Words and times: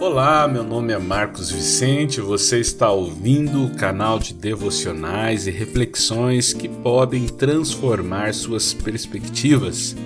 Olá, 0.00 0.46
meu 0.48 0.62
nome 0.62 0.92
é 0.92 0.98
Marcos 0.98 1.50
Vicente, 1.50 2.20
você 2.20 2.58
está 2.58 2.90
ouvindo 2.90 3.64
o 3.64 3.74
canal 3.74 4.18
de 4.18 4.34
devocionais 4.34 5.46
e 5.46 5.50
reflexões 5.50 6.52
que 6.52 6.68
podem 6.68 7.26
transformar 7.26 8.34
suas 8.34 8.74
perspectivas, 8.74 9.96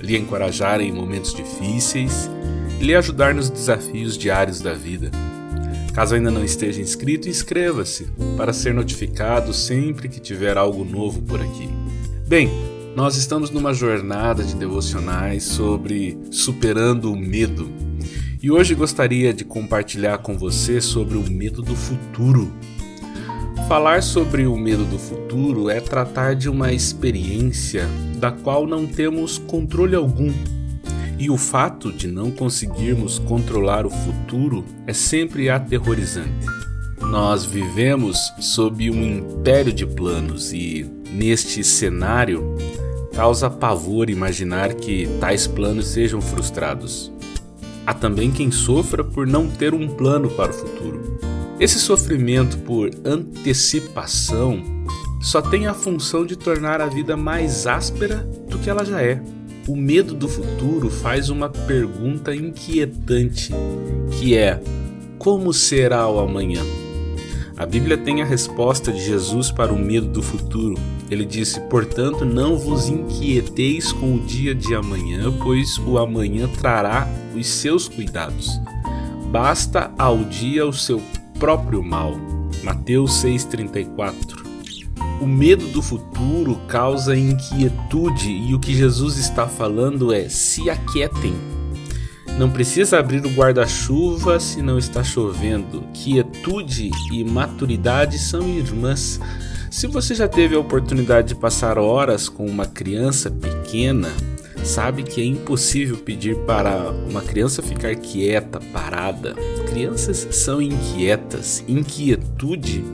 lhe 0.00 0.16
encorajar 0.16 0.80
em 0.80 0.92
momentos 0.92 1.34
difíceis 1.34 2.30
lhe 2.80 2.94
ajudar 2.94 3.34
nos 3.34 3.48
desafios 3.48 4.18
diários 4.18 4.60
da 4.60 4.74
vida. 4.74 5.10
Caso 5.94 6.14
ainda 6.14 6.30
não 6.30 6.44
esteja 6.44 6.80
inscrito, 6.80 7.28
inscreva-se 7.28 8.06
para 8.36 8.52
ser 8.52 8.74
notificado 8.74 9.54
sempre 9.54 10.08
que 10.08 10.20
tiver 10.20 10.58
algo 10.58 10.84
novo 10.84 11.22
por 11.22 11.40
aqui. 11.40 11.68
Bem, 12.26 12.50
nós 12.94 13.16
estamos 13.16 13.50
numa 13.50 13.72
jornada 13.72 14.42
de 14.42 14.54
devocionais 14.54 15.44
sobre 15.44 16.18
superando 16.30 17.12
o 17.12 17.16
medo 17.16 17.72
e 18.44 18.50
hoje 18.50 18.74
gostaria 18.74 19.32
de 19.32 19.42
compartilhar 19.42 20.18
com 20.18 20.36
você 20.36 20.78
sobre 20.78 21.16
o 21.16 21.22
medo 21.22 21.62
do 21.62 21.74
futuro. 21.74 22.52
Falar 23.66 24.02
sobre 24.02 24.46
o 24.46 24.54
medo 24.54 24.84
do 24.84 24.98
futuro 24.98 25.70
é 25.70 25.80
tratar 25.80 26.34
de 26.34 26.50
uma 26.50 26.70
experiência 26.70 27.88
da 28.18 28.30
qual 28.30 28.66
não 28.66 28.86
temos 28.86 29.38
controle 29.38 29.96
algum. 29.96 30.30
E 31.18 31.30
o 31.30 31.38
fato 31.38 31.90
de 31.90 32.06
não 32.06 32.30
conseguirmos 32.30 33.18
controlar 33.18 33.86
o 33.86 33.90
futuro 33.90 34.62
é 34.86 34.92
sempre 34.92 35.48
aterrorizante. 35.48 36.44
Nós 37.00 37.46
vivemos 37.46 38.18
sob 38.40 38.90
um 38.90 39.20
império 39.20 39.72
de 39.72 39.86
planos 39.86 40.52
e, 40.52 40.84
neste 41.10 41.64
cenário, 41.64 42.54
causa 43.14 43.48
pavor 43.48 44.10
imaginar 44.10 44.74
que 44.74 45.08
tais 45.18 45.46
planos 45.46 45.86
sejam 45.86 46.20
frustrados. 46.20 47.13
Há 47.86 47.92
também 47.92 48.30
quem 48.30 48.50
sofra 48.50 49.04
por 49.04 49.26
não 49.26 49.48
ter 49.48 49.74
um 49.74 49.88
plano 49.88 50.30
para 50.30 50.50
o 50.50 50.54
futuro. 50.54 51.18
Esse 51.60 51.78
sofrimento 51.78 52.58
por 52.58 52.90
antecipação 53.04 54.62
só 55.20 55.40
tem 55.40 55.66
a 55.66 55.74
função 55.74 56.26
de 56.26 56.36
tornar 56.36 56.80
a 56.80 56.86
vida 56.86 57.16
mais 57.16 57.66
áspera 57.66 58.28
do 58.48 58.58
que 58.58 58.68
ela 58.68 58.84
já 58.84 59.02
é. 59.02 59.22
O 59.66 59.76
medo 59.76 60.14
do 60.14 60.28
futuro 60.28 60.90
faz 60.90 61.30
uma 61.30 61.48
pergunta 61.48 62.34
inquietante, 62.34 63.50
que 64.10 64.36
é: 64.36 64.60
como 65.18 65.52
será 65.52 66.08
o 66.08 66.18
amanhã? 66.18 66.62
A 67.56 67.64
Bíblia 67.64 67.96
tem 67.96 68.20
a 68.20 68.24
resposta 68.24 68.92
de 68.92 69.00
Jesus 69.02 69.50
para 69.50 69.72
o 69.72 69.78
medo 69.78 70.08
do 70.08 70.22
futuro. 70.22 70.74
Ele 71.14 71.24
disse: 71.24 71.60
Portanto, 71.60 72.24
não 72.24 72.58
vos 72.58 72.88
inquieteis 72.88 73.92
com 73.92 74.16
o 74.16 74.20
dia 74.20 74.52
de 74.52 74.74
amanhã, 74.74 75.32
pois 75.40 75.78
o 75.78 75.96
amanhã 75.96 76.48
trará 76.48 77.06
os 77.32 77.46
seus 77.46 77.86
cuidados. 77.86 78.50
Basta 79.30 79.92
ao 79.96 80.24
dia 80.24 80.66
o 80.66 80.72
seu 80.72 81.00
próprio 81.38 81.84
mal. 81.84 82.16
Mateus 82.64 83.22
6,34 83.22 84.42
o 85.20 85.26
medo 85.26 85.68
do 85.68 85.80
futuro 85.80 86.56
causa 86.66 87.16
inquietude 87.16 88.30
e 88.30 88.52
o 88.52 88.58
que 88.58 88.74
Jesus 88.74 89.16
está 89.16 89.46
falando 89.46 90.12
é: 90.12 90.28
se 90.28 90.68
aquietem, 90.68 91.34
não 92.36 92.50
precisa 92.50 92.98
abrir 92.98 93.24
o 93.24 93.30
guarda-chuva 93.30 94.40
se 94.40 94.60
não 94.60 94.76
está 94.76 95.04
chovendo. 95.04 95.84
Quietude 95.94 96.90
e 97.12 97.22
maturidade 97.22 98.18
são 98.18 98.48
irmãs. 98.48 99.20
Se 99.74 99.88
você 99.88 100.14
já 100.14 100.28
teve 100.28 100.54
a 100.54 100.60
oportunidade 100.60 101.30
de 101.30 101.34
passar 101.34 101.78
horas 101.78 102.28
com 102.28 102.46
uma 102.46 102.64
criança 102.64 103.28
pequena, 103.28 104.08
sabe 104.62 105.02
que 105.02 105.20
é 105.20 105.24
impossível 105.24 105.96
pedir 105.96 106.36
para 106.46 106.92
uma 106.92 107.20
criança 107.20 107.60
ficar 107.60 107.96
quieta, 107.96 108.60
parada. 108.72 109.34
Crianças 109.68 110.28
são 110.30 110.62
inquietas. 110.62 111.64
Inquietude 111.66 112.84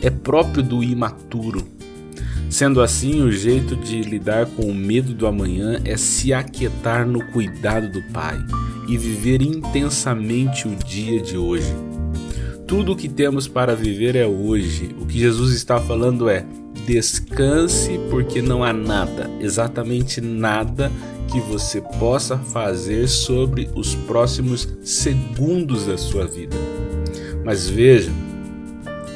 é 0.00 0.10
próprio 0.10 0.62
do 0.62 0.80
imaturo. 0.80 1.66
Sendo 2.48 2.80
assim, 2.80 3.20
o 3.20 3.32
jeito 3.32 3.74
de 3.74 4.00
lidar 4.02 4.46
com 4.46 4.62
o 4.62 4.74
medo 4.74 5.12
do 5.12 5.26
amanhã 5.26 5.80
é 5.84 5.96
se 5.96 6.32
aquietar 6.32 7.04
no 7.04 7.20
cuidado 7.32 7.90
do 7.90 8.12
Pai 8.12 8.38
e 8.88 8.96
viver 8.96 9.42
intensamente 9.42 10.68
o 10.68 10.76
dia 10.76 11.20
de 11.20 11.36
hoje. 11.36 11.74
Tudo 12.68 12.92
o 12.92 12.96
que 12.96 13.08
temos 13.08 13.48
para 13.48 13.74
viver 13.74 14.14
é 14.14 14.26
hoje. 14.26 14.94
O 15.00 15.06
que 15.06 15.18
Jesus 15.18 15.54
está 15.54 15.80
falando 15.80 16.28
é: 16.28 16.44
descanse, 16.86 17.98
porque 18.10 18.42
não 18.42 18.62
há 18.62 18.74
nada, 18.74 19.30
exatamente 19.40 20.20
nada, 20.20 20.92
que 21.32 21.40
você 21.40 21.80
possa 21.98 22.36
fazer 22.36 23.08
sobre 23.08 23.70
os 23.74 23.94
próximos 23.94 24.68
segundos 24.82 25.86
da 25.86 25.96
sua 25.96 26.26
vida. 26.26 26.56
Mas 27.42 27.66
veja, 27.66 28.12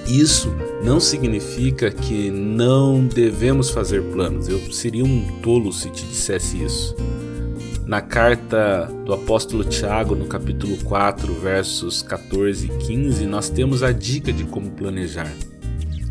isso 0.09 0.51
não 0.83 0.99
significa 0.99 1.91
que 1.91 2.31
não 2.31 3.05
devemos 3.05 3.69
fazer 3.69 4.03
planos. 4.13 4.49
Eu 4.49 4.59
seria 4.73 5.05
um 5.05 5.41
tolo 5.43 5.71
se 5.75 5.91
te 5.91 6.07
dissesse 6.07 6.65
isso. 6.65 6.97
Na 7.85 8.01
carta 8.01 8.89
do 9.05 9.13
apóstolo 9.13 9.65
Tiago, 9.65 10.15
no 10.15 10.27
capítulo 10.27 10.77
4, 10.85 11.35
versos 11.35 12.01
14 12.01 12.67
e 12.67 12.69
15, 12.69 13.27
nós 13.27 13.51
temos 13.51 13.83
a 13.83 13.91
dica 13.91 14.33
de 14.33 14.45
como 14.45 14.71
planejar. 14.71 15.31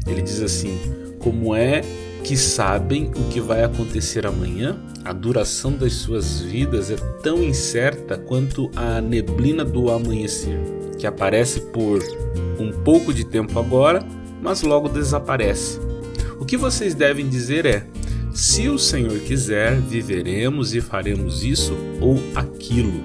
Ele 0.05 0.21
diz 0.21 0.41
assim: 0.41 0.77
Como 1.19 1.55
é 1.55 1.81
que 2.25 2.35
sabem 2.35 3.09
o 3.15 3.29
que 3.29 3.39
vai 3.39 3.63
acontecer 3.63 4.27
amanhã? 4.27 4.77
A 5.05 5.13
duração 5.13 5.71
das 5.71 5.93
suas 5.93 6.41
vidas 6.41 6.91
é 6.91 6.97
tão 7.23 7.41
incerta 7.41 8.17
quanto 8.17 8.69
a 8.75 8.99
neblina 8.99 9.63
do 9.63 9.89
amanhecer, 9.89 10.59
que 10.99 11.07
aparece 11.07 11.61
por 11.61 11.99
um 12.59 12.71
pouco 12.83 13.13
de 13.13 13.23
tempo 13.23 13.57
agora, 13.57 14.05
mas 14.41 14.61
logo 14.61 14.89
desaparece. 14.89 15.79
O 16.37 16.45
que 16.45 16.57
vocês 16.57 16.93
devem 16.93 17.29
dizer 17.29 17.65
é: 17.65 17.87
se 18.33 18.69
o 18.69 18.79
Senhor 18.79 19.19
quiser, 19.19 19.79
viveremos 19.79 20.73
e 20.73 20.81
faremos 20.81 21.43
isso 21.43 21.77
ou 21.99 22.17
aquilo. 22.33 23.03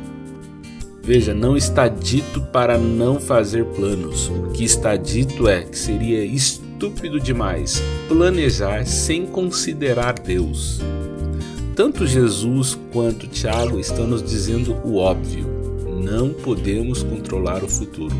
Veja, 1.02 1.34
não 1.34 1.56
está 1.56 1.88
dito 1.88 2.40
para 2.40 2.78
não 2.78 3.20
fazer 3.20 3.64
planos. 3.64 4.28
O 4.28 4.50
que 4.50 4.64
está 4.64 4.96
dito 4.96 5.48
é 5.48 5.62
que 5.62 5.78
seria 5.78 6.24
estúpido 6.24 7.20
demais 7.20 7.82
planejar 8.08 8.84
sem 8.86 9.26
considerar 9.26 10.14
Deus. 10.14 10.80
Tanto 11.74 12.06
Jesus 12.06 12.78
quanto 12.92 13.26
Tiago 13.26 13.78
estão 13.78 14.06
nos 14.06 14.22
dizendo 14.22 14.74
o 14.84 14.96
óbvio: 14.96 15.46
não 16.02 16.30
podemos 16.30 17.02
controlar 17.02 17.62
o 17.62 17.68
futuro. 17.68 18.16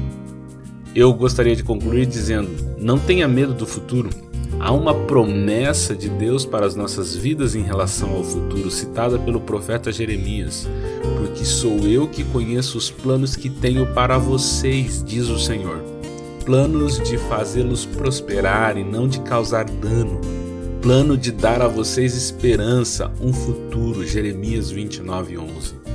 Eu 0.94 1.12
gostaria 1.12 1.56
de 1.56 1.62
concluir 1.62 2.06
dizendo: 2.06 2.50
não 2.78 2.98
tenha 2.98 3.26
medo 3.26 3.52
do 3.52 3.66
futuro. 3.66 4.10
Há 4.58 4.72
uma 4.72 4.94
promessa 4.94 5.94
de 5.94 6.08
Deus 6.08 6.44
para 6.44 6.66
as 6.66 6.74
nossas 6.74 7.14
vidas 7.14 7.54
em 7.54 7.62
relação 7.62 8.10
ao 8.14 8.24
futuro, 8.24 8.70
citada 8.70 9.18
pelo 9.18 9.40
profeta 9.40 9.92
Jeremias. 9.92 10.68
Porque 11.16 11.44
sou 11.44 11.78
eu 11.86 12.08
que 12.08 12.24
conheço 12.24 12.78
os 12.78 12.90
planos 12.90 13.36
que 13.36 13.48
tenho 13.48 13.86
para 13.94 14.18
vocês, 14.18 15.02
diz 15.04 15.28
o 15.28 15.38
Senhor. 15.38 15.82
Planos 16.44 17.02
de 17.02 17.18
fazê-los 17.18 17.84
prosperar 17.84 18.76
e 18.76 18.84
não 18.84 19.08
de 19.08 19.20
causar 19.20 19.64
dano. 19.64 20.20
Plano 20.80 21.16
de 21.16 21.32
dar 21.32 21.60
a 21.60 21.68
vocês 21.68 22.16
esperança, 22.16 23.10
um 23.20 23.32
futuro. 23.32 24.06
Jeremias 24.06 24.70
29, 24.70 25.38
11. 25.38 25.85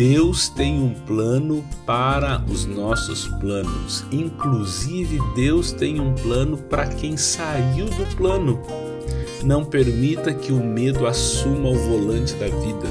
Deus 0.00 0.48
tem 0.48 0.80
um 0.80 0.94
plano 0.94 1.62
para 1.84 2.42
os 2.48 2.64
nossos 2.64 3.28
planos. 3.38 4.02
Inclusive, 4.10 5.18
Deus 5.34 5.72
tem 5.72 6.00
um 6.00 6.14
plano 6.14 6.56
para 6.56 6.86
quem 6.86 7.18
saiu 7.18 7.84
do 7.84 8.16
plano. 8.16 8.62
Não 9.44 9.62
permita 9.62 10.32
que 10.32 10.52
o 10.52 10.64
medo 10.64 11.06
assuma 11.06 11.68
o 11.68 11.74
volante 11.74 12.32
da 12.36 12.46
vida. 12.46 12.88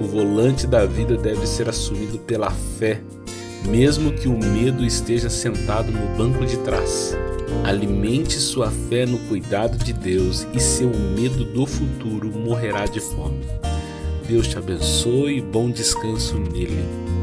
O 0.00 0.06
volante 0.06 0.66
da 0.66 0.86
vida 0.86 1.18
deve 1.18 1.46
ser 1.46 1.68
assumido 1.68 2.18
pela 2.20 2.50
fé, 2.50 3.02
mesmo 3.68 4.12
que 4.12 4.26
o 4.26 4.38
medo 4.38 4.82
esteja 4.82 5.28
sentado 5.28 5.92
no 5.92 6.16
banco 6.16 6.46
de 6.46 6.56
trás. 6.60 7.14
Alimente 7.64 8.40
sua 8.40 8.70
fé 8.70 9.04
no 9.04 9.18
cuidado 9.28 9.76
de 9.76 9.92
Deus 9.92 10.46
e 10.54 10.58
seu 10.58 10.88
medo 10.88 11.44
do 11.44 11.66
futuro 11.66 12.30
morrerá 12.30 12.86
de 12.86 12.98
fome. 12.98 13.44
Deus 14.26 14.48
te 14.48 14.58
abençoe 14.58 15.38
e 15.38 15.40
bom 15.40 15.70
descanso 15.70 16.36
nele. 16.36 17.15